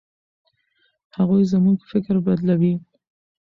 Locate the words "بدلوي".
2.25-2.73